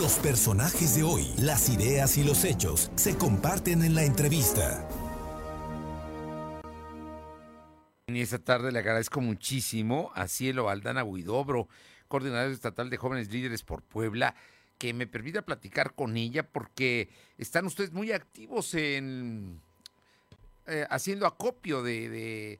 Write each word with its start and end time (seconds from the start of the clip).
Los 0.00 0.18
personajes 0.18 0.96
de 0.96 1.02
hoy, 1.02 1.30
las 1.36 1.68
ideas 1.68 2.16
y 2.16 2.24
los 2.24 2.44
hechos 2.46 2.90
se 2.94 3.18
comparten 3.18 3.82
en 3.84 3.94
la 3.94 4.02
entrevista. 4.02 4.88
Y 8.06 8.22
esta 8.22 8.38
tarde 8.38 8.72
le 8.72 8.78
agradezco 8.78 9.20
muchísimo 9.20 10.10
a 10.14 10.26
Cielo 10.26 10.70
Aldana 10.70 11.04
Huidobro, 11.04 11.68
coordinador 12.08 12.50
estatal 12.50 12.88
de 12.88 12.96
jóvenes 12.96 13.30
líderes 13.30 13.62
por 13.62 13.82
Puebla, 13.82 14.34
que 14.78 14.94
me 14.94 15.06
permita 15.06 15.42
platicar 15.42 15.92
con 15.94 16.16
ella 16.16 16.48
porque 16.48 17.10
están 17.36 17.66
ustedes 17.66 17.92
muy 17.92 18.10
activos 18.12 18.72
en 18.72 19.60
eh, 20.66 20.86
haciendo 20.88 21.26
acopio 21.26 21.82
de, 21.82 22.58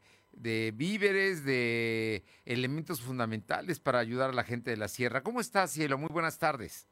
víveres, 0.75 1.43
de 1.47 2.23
elementos 2.45 3.01
fundamentales 3.01 3.81
para 3.81 3.99
ayudar 3.99 4.29
a 4.29 4.35
la 4.35 4.45
gente 4.45 4.73
de 4.73 4.77
la 4.77 4.89
sierra. 4.89 5.23
¿Cómo 5.23 5.41
estás, 5.41 5.71
Cielo? 5.71 5.97
Muy 5.97 6.11
buenas 6.11 6.37
tardes. 6.37 6.87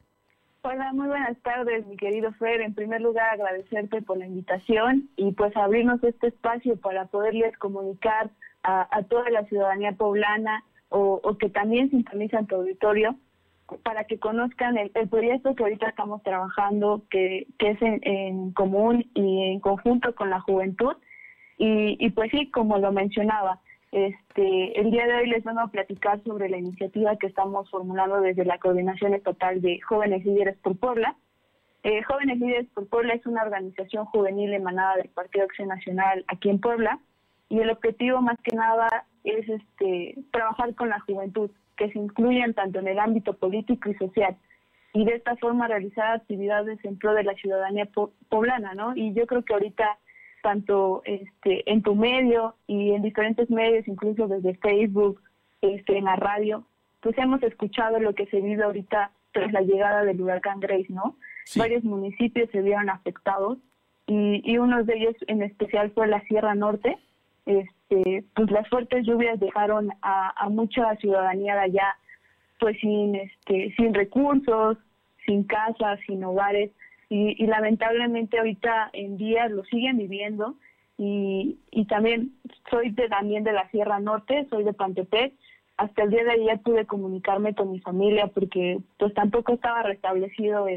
Hola, 0.61 0.91
muy 0.91 1.07
buenas 1.07 1.41
tardes, 1.41 1.87
mi 1.87 1.95
querido 1.95 2.33
Fer. 2.33 2.59
En 2.59 2.73
primer 2.73 2.99
lugar, 2.99 3.29
agradecerte 3.29 4.01
por 4.01 4.17
la 4.17 4.25
invitación 4.25 5.09
y 5.15 5.31
pues 5.31 5.55
abrirnos 5.55 6.03
este 6.03 6.27
espacio 6.27 6.75
para 6.75 7.05
poderles 7.05 7.57
comunicar 7.57 8.29
a, 8.63 9.03
toda 9.03 9.29
la 9.29 9.45
ciudadanía 9.45 9.93
poblana 9.93 10.65
o, 10.89 11.21
que 11.39 11.49
también 11.49 11.89
sintonizan 11.89 12.45
tu 12.45 12.55
auditorio 12.55 13.15
para 13.83 14.03
que 14.03 14.19
conozcan 14.19 14.77
el, 14.77 14.91
proyecto 15.07 15.55
que 15.55 15.63
ahorita 15.63 15.87
estamos 15.87 16.21
trabajando, 16.23 17.03
que, 17.09 17.47
es 17.57 17.81
en, 17.81 18.01
en, 18.03 18.51
común 18.51 19.09
y 19.13 19.53
en 19.53 19.61
conjunto 19.61 20.13
con 20.13 20.29
la 20.29 20.41
juventud. 20.41 20.97
Y, 21.57 21.95
y 22.05 22.09
pues 22.09 22.31
sí, 22.31 22.51
como 22.51 22.79
lo 22.79 22.91
mencionaba, 22.91 23.61
este, 23.91 24.79
el 24.79 24.91
día 24.91 25.07
de 25.07 25.15
hoy 25.15 25.27
les 25.27 25.43
vamos 25.43 25.63
a 25.63 25.71
platicar 25.71 26.21
sobre 26.23 26.49
la 26.49 26.57
iniciativa 26.57 27.15
que 27.17 27.27
estamos 27.27 27.69
formulando 27.69 28.21
desde 28.21 28.45
la 28.45 28.59
Coordinación 28.59 29.13
Estatal 29.13 29.61
de 29.61 29.79
Jóvenes 29.81 30.23
Líderes 30.25 30.57
por 30.57 30.77
Puebla. 30.77 31.15
Eh, 31.83 32.03
Jóvenes 32.03 32.39
Líderes 32.39 32.67
por 32.73 32.87
Puebla 32.87 33.13
es 33.13 33.25
una 33.25 33.41
organización 33.41 34.05
juvenil 34.05 34.53
emanada 34.53 34.97
del 34.97 35.09
Partido 35.09 35.45
Acción 35.45 35.69
Nacional 35.69 36.23
aquí 36.27 36.49
en 36.49 36.59
Puebla 36.59 36.99
y 37.49 37.59
el 37.59 37.71
objetivo 37.71 38.21
más 38.21 38.37
que 38.43 38.55
nada 38.55 39.05
es 39.23 39.49
este, 39.49 40.15
trabajar 40.31 40.75
con 40.75 40.89
la 40.89 40.99
juventud, 40.99 41.49
que 41.75 41.91
se 41.91 41.97
incluyan 41.97 42.53
tanto 42.53 42.79
en 42.79 42.87
el 42.87 42.99
ámbito 42.99 43.33
político 43.33 43.89
y 43.89 43.95
social 43.95 44.37
y 44.93 45.05
de 45.05 45.15
esta 45.15 45.35
forma 45.37 45.67
realizar 45.67 46.15
actividades 46.15 46.83
en 46.83 46.97
pro 46.97 47.13
de 47.13 47.23
la 47.23 47.33
ciudadanía 47.35 47.87
poblana, 48.29 48.73
¿no? 48.73 48.95
Y 48.95 49.13
yo 49.13 49.25
creo 49.27 49.43
que 49.43 49.53
ahorita 49.53 49.97
tanto 50.41 51.01
este, 51.05 51.69
en 51.71 51.81
tu 51.81 51.95
medio 51.95 52.55
y 52.67 52.91
en 52.91 53.01
diferentes 53.01 53.49
medios, 53.49 53.87
incluso 53.87 54.27
desde 54.27 54.55
Facebook, 54.55 55.21
este, 55.61 55.97
en 55.97 56.05
la 56.05 56.15
radio, 56.15 56.65
pues 57.01 57.17
hemos 57.17 57.41
escuchado 57.43 57.99
lo 57.99 58.13
que 58.13 58.25
se 58.27 58.41
vive 58.41 58.63
ahorita 58.63 59.11
tras 59.31 59.51
la 59.51 59.61
llegada 59.61 60.03
del 60.03 60.21
huracán 60.21 60.59
Grace, 60.59 60.87
¿no? 60.89 61.15
Varios 61.55 61.83
municipios 61.83 62.49
se 62.51 62.61
vieron 62.61 62.89
afectados 62.89 63.57
y, 64.07 64.41
y 64.43 64.57
uno 64.57 64.83
de 64.83 64.95
ellos 64.95 65.15
en 65.27 65.41
especial 65.41 65.91
fue 65.91 66.07
la 66.07 66.21
Sierra 66.21 66.55
Norte. 66.55 66.97
Este, 67.45 68.23
pues 68.35 68.51
las 68.51 68.67
fuertes 68.69 69.05
lluvias 69.05 69.39
dejaron 69.39 69.91
a, 70.01 70.33
a 70.35 70.49
mucha 70.49 70.95
ciudadanía 70.97 71.55
de 71.55 71.61
allá 71.61 71.95
pues 72.59 72.77
sin 72.79 73.15
este 73.15 73.73
sin 73.75 73.93
recursos, 73.93 74.77
sin 75.25 75.43
casas, 75.43 75.99
sin 76.05 76.23
hogares 76.23 76.71
y, 77.09 77.47
lamentablemente 77.47 78.37
ahorita 78.37 78.91
en 78.93 79.17
día 79.17 79.47
lo 79.49 79.63
siguen 79.65 79.97
viviendo 79.97 80.55
y, 80.97 81.57
y 81.71 81.85
también 81.85 82.33
soy 82.69 82.91
de, 82.91 83.09
también 83.09 83.43
de 83.43 83.51
la 83.51 83.67
Sierra 83.71 83.99
Norte, 83.99 84.45
soy 84.49 84.63
de 84.63 84.73
Pantepec. 84.73 85.33
Hasta 85.77 86.03
el 86.03 86.11
día 86.11 86.23
de 86.23 86.31
ayer 86.31 86.59
pude 86.59 86.85
comunicarme 86.85 87.55
con 87.55 87.71
mi 87.71 87.79
familia 87.79 88.27
porque 88.27 88.79
pues 88.97 89.13
tampoco 89.13 89.53
estaba 89.53 89.81
restablecido 89.81 90.67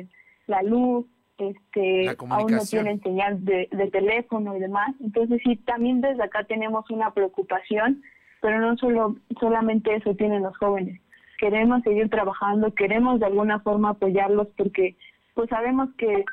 la 0.47 0.63
luz, 0.63 1.07
este 1.37 2.09
aún 2.29 2.53
no 2.53 2.65
tienen 2.65 3.03
señal 3.03 3.45
de, 3.45 3.69
de 3.71 3.91
teléfono 3.91 4.57
y 4.57 4.61
demás. 4.61 4.95
Entonces 5.01 5.41
sí, 5.45 5.57
también 5.57 6.01
desde 6.01 6.23
acá 6.23 6.45
tenemos 6.45 6.89
una 6.91 7.13
preocupación, 7.13 8.03
pero 8.41 8.61
no 8.61 8.77
solo 8.79 9.17
solamente 9.39 9.95
eso 9.95 10.15
tienen 10.15 10.45
los 10.45 10.57
jóvenes. 10.57 11.01
Queremos 11.39 11.83
seguir 11.83 12.09
trabajando, 12.09 12.73
queremos 12.73 13.19
de 13.19 13.27
alguna 13.27 13.59
forma 13.61 13.91
apoyarlos 13.91 14.49
porque 14.57 14.97
pues 15.35 15.49
sabemos 15.49 15.89
que, 15.97 16.25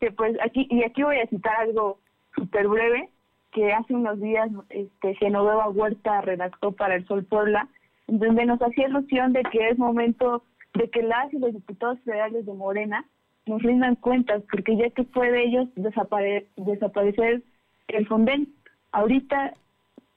que 0.00 0.10
pues 0.12 0.36
aquí, 0.42 0.66
y 0.70 0.82
aquí 0.84 1.02
voy 1.02 1.18
a 1.18 1.26
citar 1.26 1.56
algo 1.56 1.98
súper 2.34 2.68
breve, 2.68 3.08
que 3.52 3.72
hace 3.72 3.94
unos 3.94 4.20
días 4.20 4.50
este, 4.70 5.14
Genoveva 5.16 5.68
Huerta 5.68 6.20
redactó 6.20 6.72
para 6.72 6.96
El 6.96 7.06
Sol 7.06 7.24
Puebla, 7.24 7.68
donde 8.06 8.44
nos 8.46 8.60
hacía 8.60 8.88
ilusión 8.88 9.32
de 9.32 9.42
que 9.44 9.68
es 9.68 9.78
momento 9.78 10.42
de 10.74 10.90
que 10.90 11.02
las 11.02 11.32
y 11.32 11.38
los 11.38 11.52
diputados 11.52 12.00
federales 12.00 12.44
de 12.44 12.52
Morena 12.52 13.04
nos 13.46 13.62
rindan 13.62 13.94
cuentas, 13.96 14.42
porque 14.50 14.76
ya 14.76 14.90
que 14.90 15.04
fue 15.04 15.30
de 15.30 15.44
ellos 15.44 15.68
desapare 15.76 16.48
desaparecer 16.56 17.42
el 17.88 18.06
Fonden. 18.06 18.48
Ahorita 18.92 19.54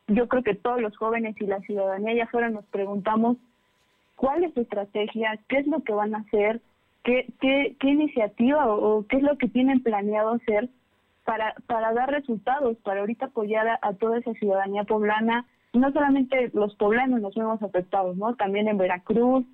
yo 0.07 0.28
creo 0.28 0.44
que 0.44 0.56
todos 0.56 0.81
los 0.81 0.95
jóvenes 0.97 1.35
y 1.39 1.45
la 1.45 1.59
ciudadanía 1.62 2.16
ya 2.16 2.28
fuera 2.28 2.50
nos 2.50 2.66
preguntamos 2.66 3.38
cuál 4.16 4.44
es 4.44 4.53
su 4.53 4.62
estrategia, 4.62 5.39
qué 5.47 5.57
es 5.57 5.68
lo 5.68 5.84
que 5.84 5.94
van 5.94 6.16
a 6.16 6.19
hacer, 6.19 6.62
¿Qué, 7.07 7.34
qué, 7.40 7.88
iniciativa 7.88 8.68
o, 8.68 9.07
qué 9.07 9.16
es 9.16 9.23
lo 9.23 9.38
que 9.38 9.47
tienen 9.47 9.81
planeado 9.81 10.34
hacer 10.34 10.69
para, 11.23 11.56
para 11.66 11.94
dar 11.94 12.12
resultados, 12.12 12.75
para 12.84 13.00
ahorita 13.00 13.28
apoyar 13.28 13.79
a, 13.81 13.94
toda 13.94 14.19
esa 14.19 14.34
ciudadanía 14.34 14.84
poblana? 14.84 15.45
No 15.72 15.90
solamente 15.94 16.51
los 16.53 16.75
poblanos 16.75 17.22
nos 17.22 17.34
vemos 17.34 17.63
afectados, 17.63 18.18
¿no? 18.18 18.35
También 18.35 18.68
en 18.68 18.78
Veracruz 18.78 19.45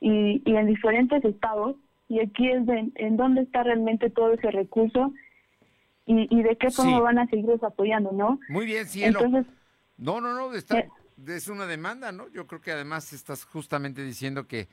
y, 0.00 0.42
y 0.44 0.56
en 0.56 0.66
diferentes 0.66 1.24
estados. 1.24 1.76
Y 2.08 2.18
aquí 2.18 2.50
es 2.50 2.66
en 2.96 3.16
dónde 3.16 3.42
está 3.42 3.62
realmente 3.62 4.10
todo 4.10 4.32
ese 4.32 4.50
recurso 4.50 5.12
y, 6.06 6.26
y 6.36 6.42
de 6.42 6.56
qué 6.56 6.70
forma 6.70 6.98
van 6.98 7.20
a 7.20 7.26
seguirlos 7.26 7.62
apoyando, 7.62 8.10
¿no? 8.10 8.40
Muy 8.48 8.66
bien, 8.66 8.84
cielo. 8.86 9.20
Entonces, 9.22 9.52
no, 9.96 10.20
no, 10.20 10.34
no, 10.34 10.52
está, 10.54 10.80
eh, 10.80 10.88
es 11.28 11.46
una 11.46 11.66
demanda, 11.66 12.10
¿no? 12.10 12.28
Yo 12.30 12.48
creo 12.48 12.60
que 12.60 12.72
además 12.72 13.12
estás 13.12 13.44
justamente 13.44 14.02
diciendo 14.02 14.48
que 14.48 14.66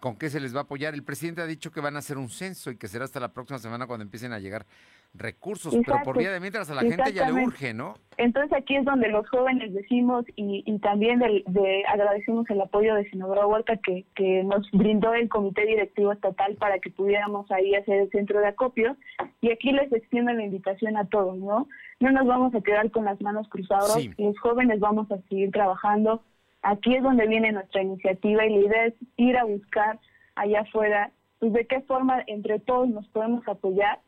con 0.00 0.16
qué 0.16 0.30
se 0.30 0.40
les 0.40 0.54
va 0.54 0.60
a 0.60 0.62
apoyar. 0.62 0.94
El 0.94 1.02
presidente 1.02 1.40
ha 1.40 1.46
dicho 1.46 1.70
que 1.70 1.80
van 1.80 1.96
a 1.96 1.98
hacer 1.98 2.18
un 2.18 2.28
censo 2.28 2.70
y 2.70 2.76
que 2.76 2.88
será 2.88 3.04
hasta 3.04 3.20
la 3.20 3.32
próxima 3.32 3.58
semana 3.58 3.86
cuando 3.86 4.04
empiecen 4.04 4.32
a 4.32 4.38
llegar 4.38 4.66
recursos, 5.14 5.74
pero 5.86 5.98
por 6.04 6.18
día 6.18 6.32
de 6.32 6.40
mientras 6.40 6.68
a 6.70 6.74
la 6.74 6.82
gente 6.82 7.12
ya 7.12 7.30
le 7.30 7.44
urge, 7.44 7.72
¿no? 7.72 7.94
Entonces 8.16 8.52
aquí 8.52 8.76
es 8.76 8.84
donde 8.84 9.08
los 9.08 9.28
jóvenes 9.28 9.72
decimos 9.72 10.24
y, 10.34 10.78
también 10.80 11.20
de, 11.20 11.84
agradecemos 11.88 12.48
el 12.50 12.60
apoyo 12.60 12.94
de 12.96 13.08
Senadora 13.10 13.46
Huerta 13.46 13.76
que, 13.76 14.04
que 14.16 14.42
nos 14.42 14.68
brindó 14.72 15.14
el 15.14 15.28
comité 15.28 15.64
directivo 15.66 16.12
estatal 16.12 16.56
para 16.56 16.78
que 16.80 16.90
pudiéramos 16.90 17.48
ahí 17.52 17.74
hacer 17.74 18.02
el 18.02 18.10
centro 18.10 18.40
de 18.40 18.48
acopio 18.48 18.96
y 19.40 19.52
aquí 19.52 19.70
les 19.70 19.92
extiendo 19.92 20.32
la 20.32 20.44
invitación 20.44 20.96
a 20.96 21.06
todos, 21.06 21.38
¿no? 21.38 21.68
No 22.00 22.10
nos 22.10 22.26
vamos 22.26 22.54
a 22.54 22.60
quedar 22.60 22.90
con 22.90 23.04
las 23.04 23.20
manos 23.20 23.48
cruzadas, 23.48 23.96
los 24.18 24.38
jóvenes 24.40 24.80
vamos 24.80 25.10
a 25.12 25.18
seguir 25.28 25.52
trabajando 25.52 26.22
Aquí 26.64 26.94
es 26.94 27.02
donde 27.02 27.26
viene 27.26 27.52
nuestra 27.52 27.82
iniciativa 27.82 28.46
y 28.46 28.54
la 28.54 28.66
idea 28.66 28.86
es 28.86 28.94
ir 29.18 29.36
a 29.36 29.44
buscar 29.44 29.98
allá 30.34 30.62
afuera, 30.62 31.10
pues 31.38 31.52
de 31.52 31.66
qué 31.66 31.82
forma 31.82 32.24
entre 32.26 32.58
todos 32.58 32.88
nos 32.88 33.06
podemos 33.08 33.46
apoyar. 33.46 34.00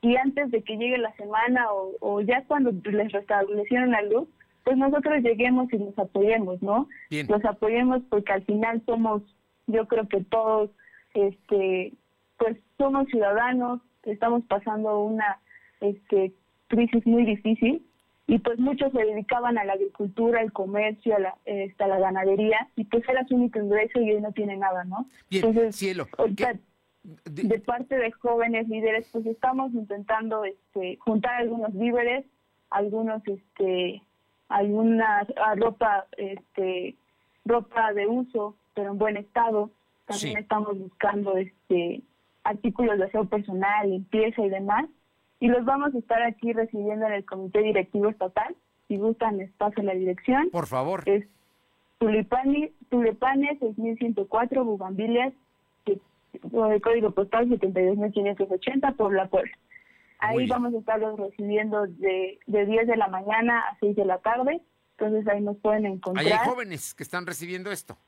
Y 0.00 0.14
antes 0.16 0.50
de 0.52 0.62
que 0.62 0.76
llegue 0.76 0.96
la 0.98 1.12
semana 1.16 1.66
o, 1.72 2.20
ya 2.20 2.44
cuando 2.44 2.70
les 2.84 3.10
restablecieron 3.10 3.90
la 3.90 4.02
luz, 4.02 4.28
pues 4.62 4.76
nosotros 4.76 5.22
lleguemos 5.22 5.72
y 5.72 5.78
nos 5.78 5.98
apoyemos, 5.98 6.62
¿no? 6.62 6.88
Los 7.10 7.44
apoyemos 7.44 8.00
porque 8.08 8.32
al 8.32 8.44
final 8.44 8.80
somos, 8.86 9.22
yo 9.66 9.88
creo 9.88 10.06
que 10.06 10.22
todos, 10.22 10.70
este, 11.14 11.94
pues 12.38 12.56
somos 12.78 13.08
ciudadanos, 13.08 13.80
estamos 14.04 14.44
pasando 14.44 15.00
una 15.00 15.40
este, 15.80 16.32
crisis 16.68 17.04
muy 17.06 17.24
difícil 17.24 17.84
y 18.26 18.38
pues 18.38 18.58
muchos 18.58 18.90
se 18.92 19.04
dedicaban 19.04 19.58
a 19.58 19.64
la 19.64 19.74
agricultura, 19.74 20.40
al 20.40 20.52
comercio, 20.52 21.16
a 21.16 21.18
la, 21.18 21.36
este, 21.44 21.86
la 21.86 21.98
ganadería 21.98 22.68
y 22.74 22.84
pues 22.84 23.06
era 23.08 23.26
su 23.26 23.34
único 23.34 23.58
ingreso 23.58 24.00
y 24.00 24.12
hoy 24.12 24.20
no 24.20 24.32
tiene 24.32 24.56
nada, 24.56 24.84
¿no? 24.84 25.06
Entonces, 25.30 25.76
cielo. 25.76 26.06
de... 27.24 27.58
parte 27.60 27.96
de 27.96 28.10
jóvenes 28.12 28.68
líderes, 28.68 29.06
pues 29.12 29.26
estamos 29.26 29.74
intentando 29.74 30.44
este, 30.44 30.96
juntar 30.96 31.34
algunos 31.34 31.78
víveres, 31.78 32.24
algunos, 32.70 33.22
este, 33.28 34.02
alguna 34.48 35.26
ropa, 35.56 36.06
este, 36.16 36.96
ropa 37.44 37.92
de 37.92 38.06
uso, 38.06 38.56
pero 38.74 38.92
en 38.92 38.98
buen 38.98 39.18
estado. 39.18 39.70
También 40.06 40.38
estamos 40.38 40.78
buscando, 40.78 41.36
este, 41.36 42.02
artículos 42.42 42.98
de 42.98 43.04
aseo 43.04 43.26
personal, 43.26 43.90
limpieza 43.90 44.42
y 44.42 44.48
demás 44.48 44.86
y 45.40 45.48
los 45.48 45.64
vamos 45.64 45.94
a 45.94 45.98
estar 45.98 46.22
aquí 46.22 46.52
recibiendo 46.52 47.06
en 47.06 47.12
el 47.12 47.24
Comité 47.24 47.60
Directivo 47.60 48.08
Estatal. 48.08 48.54
Si 48.88 48.96
gustan, 48.96 49.38
les 49.38 49.50
paso 49.52 49.82
la 49.82 49.94
dirección. 49.94 50.50
Por 50.50 50.66
favor. 50.66 51.02
Es 51.06 51.24
Tulipani, 51.98 52.70
Tulipanes 52.90 53.58
6104, 53.60 54.64
Bugambilias, 54.64 55.32
el 55.86 56.82
código 56.82 57.10
postal 57.12 57.48
72580, 57.48 58.92
Puebla, 58.92 59.28
Puebla. 59.28 59.52
Ahí 60.18 60.46
vamos 60.46 60.74
a 60.74 60.78
estarlos 60.78 61.18
recibiendo 61.18 61.86
de, 61.86 62.38
de 62.46 62.66
10 62.66 62.86
de 62.86 62.96
la 62.96 63.08
mañana 63.08 63.60
a 63.60 63.76
6 63.80 63.96
de 63.96 64.04
la 64.04 64.18
tarde. 64.18 64.60
Entonces 64.96 65.26
ahí 65.28 65.40
nos 65.40 65.56
pueden 65.58 65.86
encontrar. 65.86 66.24
hay 66.24 66.48
jóvenes 66.48 66.94
que 66.94 67.02
están 67.02 67.26
recibiendo 67.26 67.70
esto. 67.70 67.98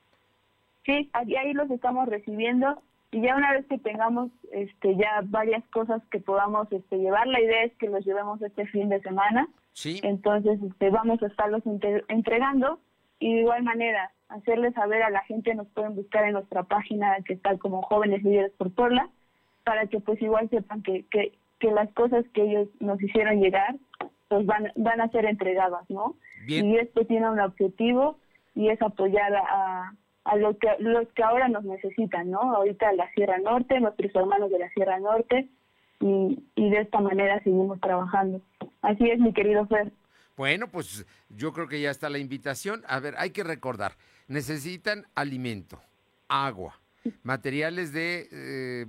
Sí, 0.84 1.10
ahí, 1.12 1.34
ahí 1.34 1.52
los 1.52 1.70
estamos 1.70 2.08
recibiendo 2.08 2.80
y 3.12 3.20
ya 3.22 3.36
una 3.36 3.52
vez 3.52 3.66
que 3.66 3.78
tengamos 3.78 4.30
este 4.52 4.96
ya 4.96 5.22
varias 5.24 5.64
cosas 5.68 6.02
que 6.10 6.18
podamos 6.20 6.70
este 6.72 6.98
llevar 6.98 7.26
la 7.26 7.40
idea 7.40 7.62
es 7.64 7.72
que 7.74 7.88
los 7.88 8.04
llevemos 8.04 8.40
este 8.42 8.66
fin 8.66 8.88
de 8.88 9.00
semana 9.00 9.48
Sí. 9.72 10.00
entonces 10.02 10.58
este 10.62 10.90
vamos 10.90 11.22
a 11.22 11.26
estarlos 11.26 11.64
entre- 11.66 12.04
entregando 12.08 12.80
y 13.18 13.34
de 13.34 13.40
igual 13.40 13.62
manera 13.62 14.10
hacerles 14.28 14.74
saber 14.74 15.02
a 15.02 15.10
la 15.10 15.20
gente 15.22 15.54
nos 15.54 15.68
pueden 15.68 15.94
buscar 15.94 16.24
en 16.24 16.32
nuestra 16.32 16.64
página 16.64 17.16
que 17.24 17.34
está 17.34 17.56
como 17.58 17.82
jóvenes 17.82 18.22
líderes 18.24 18.52
por 18.52 18.72
Puebla 18.72 19.08
para 19.64 19.86
que 19.86 20.00
pues 20.00 20.20
igual 20.22 20.48
sepan 20.50 20.82
que, 20.82 21.04
que, 21.10 21.32
que 21.60 21.70
las 21.70 21.90
cosas 21.92 22.24
que 22.34 22.42
ellos 22.42 22.68
nos 22.80 23.00
hicieron 23.02 23.40
llegar 23.40 23.76
pues 24.28 24.44
van 24.46 24.72
van 24.76 25.00
a 25.00 25.08
ser 25.10 25.26
entregadas 25.26 25.88
no 25.88 26.16
Bien. 26.46 26.66
y 26.66 26.76
esto 26.78 27.04
tiene 27.06 27.30
un 27.30 27.38
objetivo 27.40 28.18
y 28.54 28.68
es 28.70 28.80
apoyar 28.82 29.34
a, 29.36 29.92
a 30.26 30.36
los 30.36 30.56
que 30.58 30.68
los 30.80 31.08
que 31.14 31.22
ahora 31.22 31.48
nos 31.48 31.64
necesitan, 31.64 32.30
¿no? 32.30 32.40
Ahorita 32.54 32.92
la 32.92 33.10
Sierra 33.12 33.38
Norte, 33.38 33.80
nuestros 33.80 34.14
hermanos 34.14 34.50
de 34.50 34.58
la 34.58 34.68
Sierra 34.70 34.98
Norte, 34.98 35.48
y, 36.00 36.42
y 36.54 36.70
de 36.70 36.80
esta 36.80 37.00
manera 37.00 37.42
seguimos 37.42 37.80
trabajando. 37.80 38.40
Así 38.82 39.08
es, 39.08 39.18
mi 39.18 39.32
querido 39.32 39.66
Fer. 39.66 39.92
Bueno, 40.36 40.68
pues 40.68 41.06
yo 41.30 41.52
creo 41.52 41.66
que 41.66 41.80
ya 41.80 41.90
está 41.90 42.10
la 42.10 42.18
invitación. 42.18 42.82
A 42.86 43.00
ver, 43.00 43.14
hay 43.16 43.30
que 43.30 43.42
recordar, 43.42 43.92
necesitan 44.28 45.06
alimento, 45.14 45.80
agua, 46.28 46.78
materiales 47.22 47.92
de, 47.92 48.28
eh, 48.30 48.86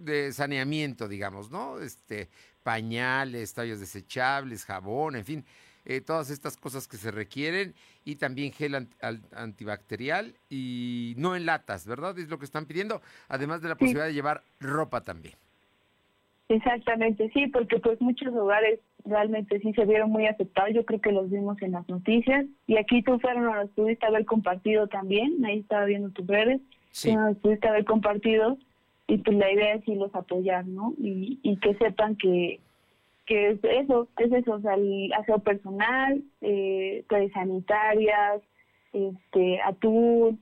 de 0.00 0.32
saneamiento, 0.32 1.08
digamos, 1.08 1.50
¿no? 1.50 1.78
Este, 1.78 2.28
pañales, 2.62 3.54
tallos 3.54 3.80
desechables, 3.80 4.64
jabón, 4.64 5.16
en 5.16 5.24
fin, 5.24 5.44
eh, 5.86 6.00
todas 6.00 6.30
estas 6.30 6.56
cosas 6.56 6.86
que 6.86 6.96
se 6.96 7.10
requieren 7.10 7.74
y 8.04 8.16
también 8.16 8.52
gel 8.52 8.74
ant- 8.74 8.94
al- 9.00 9.22
antibacterial 9.34 10.34
y 10.48 11.14
no 11.16 11.34
en 11.36 11.46
latas, 11.46 11.86
¿verdad? 11.86 12.18
Es 12.18 12.28
lo 12.28 12.38
que 12.38 12.44
están 12.44 12.66
pidiendo, 12.66 13.00
además 13.28 13.62
de 13.62 13.68
la 13.68 13.74
Sí. 13.74 13.80
posibilidad 13.80 14.06
de 14.06 14.14
llevar 14.14 14.42
ropa 14.60 15.00
también. 15.00 15.34
Exactamente, 16.48 17.30
sí, 17.32 17.46
porque 17.46 17.78
pues 17.78 18.00
muchos 18.00 18.34
hogares 18.34 18.80
realmente 19.04 19.60
sí 19.60 19.72
se 19.72 19.84
vieron 19.84 20.10
muy 20.10 20.26
afectados, 20.26 20.74
yo 20.74 20.84
creo 20.84 21.00
que 21.00 21.12
los 21.12 21.30
vimos 21.30 21.60
en 21.62 21.72
las 21.72 21.88
noticias, 21.88 22.44
y 22.66 22.76
aquí 22.76 23.02
tú 23.02 23.20
fueron, 23.20 23.44
nos 23.44 23.54
los 23.56 23.70
pudiste 23.70 24.04
haber 24.04 24.24
compartido 24.26 24.88
también, 24.88 25.44
ahí 25.44 25.60
estaba 25.60 25.84
viendo 25.84 26.10
tus 26.10 26.26
redes, 26.26 26.60
Sí. 26.90 27.14
nos 27.14 27.36
pudiste 27.36 27.68
haber 27.68 27.84
compartido, 27.84 28.58
y 29.06 29.18
pues 29.18 29.36
la 29.36 29.50
idea 29.52 29.74
es 29.74 29.86
irlos 29.86 30.12
apoyar, 30.12 30.66
¿no? 30.66 30.92
Y, 30.98 31.38
y 31.42 31.56
que 31.58 31.74
sepan 31.76 32.16
que, 32.16 32.58
que 33.30 33.50
es 33.50 33.60
eso, 33.62 34.08
es 34.16 34.32
eso, 34.32 34.54
o 34.54 34.70
el 34.70 35.12
aseo 35.12 35.38
personal, 35.38 36.20
eh, 36.40 37.04
sanitarias, 37.32 38.42
este, 38.92 39.60
atún, 39.62 40.40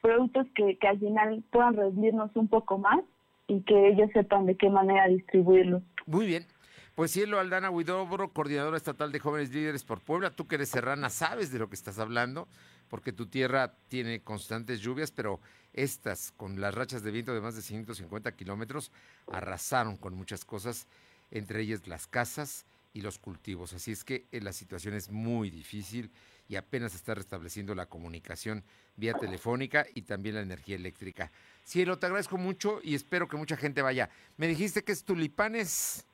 productos 0.00 0.46
que, 0.54 0.78
que 0.78 0.86
al 0.86 1.00
final 1.00 1.42
puedan 1.50 1.74
rendirnos 1.74 2.30
un 2.36 2.46
poco 2.46 2.78
más 2.78 3.00
y 3.48 3.60
que 3.62 3.88
ellos 3.88 4.08
sepan 4.12 4.46
de 4.46 4.56
qué 4.56 4.70
manera 4.70 5.08
distribuirlos. 5.08 5.82
Muy 6.06 6.26
bien. 6.26 6.46
Pues 6.94 7.10
Cielo 7.10 7.40
Aldana 7.40 7.70
Huidobro, 7.70 8.32
coordinadora 8.32 8.76
estatal 8.76 9.10
de 9.10 9.18
jóvenes 9.18 9.52
líderes 9.52 9.82
por 9.82 10.00
Puebla, 10.00 10.30
tú 10.30 10.46
que 10.46 10.54
eres 10.54 10.68
serrana 10.68 11.10
sabes 11.10 11.50
de 11.50 11.58
lo 11.58 11.68
que 11.68 11.74
estás 11.74 11.98
hablando, 11.98 12.46
porque 12.88 13.12
tu 13.12 13.26
tierra 13.26 13.74
tiene 13.88 14.20
constantes 14.20 14.80
lluvias, 14.80 15.10
pero 15.10 15.40
estas, 15.72 16.30
con 16.36 16.60
las 16.60 16.72
rachas 16.72 17.02
de 17.02 17.10
viento 17.10 17.34
de 17.34 17.40
más 17.40 17.56
de 17.56 17.62
150 17.62 18.30
kilómetros, 18.36 18.92
arrasaron 19.26 19.96
con 19.96 20.14
muchas 20.14 20.44
cosas, 20.44 20.86
entre 21.30 21.62
ellas 21.62 21.86
las 21.86 22.06
casas 22.06 22.66
y 22.92 23.00
los 23.00 23.18
cultivos. 23.18 23.72
Así 23.74 23.92
es 23.92 24.04
que 24.04 24.26
eh, 24.32 24.40
la 24.40 24.52
situación 24.52 24.94
es 24.94 25.10
muy 25.10 25.50
difícil 25.50 26.10
y 26.48 26.56
apenas 26.56 26.94
está 26.94 27.14
restableciendo 27.14 27.74
la 27.74 27.86
comunicación 27.86 28.64
vía 28.96 29.14
telefónica 29.14 29.86
y 29.94 30.02
también 30.02 30.36
la 30.36 30.42
energía 30.42 30.76
eléctrica. 30.76 31.30
Cielo, 31.64 31.98
te 31.98 32.06
agradezco 32.06 32.38
mucho 32.38 32.80
y 32.82 32.94
espero 32.94 33.28
que 33.28 33.36
mucha 33.36 33.56
gente 33.56 33.82
vaya. 33.82 34.08
Me 34.36 34.48
dijiste 34.48 34.82
que 34.82 34.92
es 34.92 35.04
tulipanes. 35.04 36.06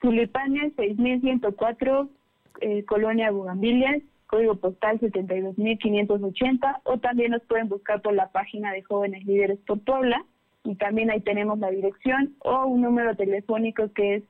Tulipanes 0.00 0.72
6104, 0.76 2.08
eh, 2.60 2.84
Colonia 2.84 3.30
Bugambilias, 3.30 4.00
código 4.28 4.54
postal 4.54 5.00
72580, 5.00 6.80
o 6.84 6.98
también 6.98 7.32
nos 7.32 7.42
pueden 7.42 7.68
buscar 7.68 8.00
por 8.00 8.14
la 8.14 8.30
página 8.30 8.72
de 8.72 8.82
Jóvenes 8.82 9.26
Líderes 9.26 9.58
por 9.66 9.80
Puebla, 9.80 10.24
y 10.64 10.74
también 10.76 11.10
ahí 11.10 11.20
tenemos 11.20 11.58
la 11.58 11.70
dirección, 11.70 12.36
o 12.40 12.66
un 12.66 12.82
número 12.82 13.16
telefónico 13.16 13.90
que 13.92 14.16
es 14.16 14.24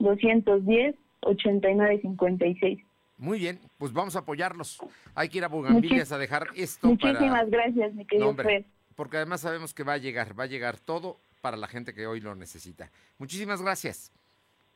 782-210-8956. 0.00 2.84
Muy 3.16 3.38
bien, 3.38 3.58
pues 3.78 3.92
vamos 3.92 4.16
a 4.16 4.20
apoyarlos. 4.20 4.78
Hay 5.14 5.28
que 5.28 5.38
ir 5.38 5.44
a 5.44 5.48
Bugambilias 5.48 6.12
a 6.12 6.18
dejar 6.18 6.46
esto 6.54 6.86
Muchísimas 6.86 7.30
para... 7.30 7.44
gracias, 7.46 7.94
mi 7.94 8.04
querido 8.04 8.26
No, 8.26 8.30
hombre, 8.30 8.64
porque 8.94 9.16
además 9.16 9.40
sabemos 9.40 9.74
que 9.74 9.82
va 9.82 9.94
a 9.94 9.98
llegar, 9.98 10.38
va 10.38 10.44
a 10.44 10.46
llegar 10.46 10.78
todo 10.78 11.18
para 11.40 11.56
la 11.56 11.66
gente 11.66 11.94
que 11.94 12.06
hoy 12.06 12.20
lo 12.20 12.34
necesita. 12.34 12.90
Muchísimas 13.18 13.62
gracias. 13.62 14.12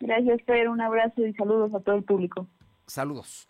Gracias, 0.01 0.43
Fer. 0.45 0.69
Un 0.69 0.81
abrazo 0.81 1.25
y 1.25 1.33
saludos 1.35 1.73
a 1.75 1.81
todo 1.81 1.97
el 1.97 2.03
público. 2.03 2.49
Saludos. 2.87 3.49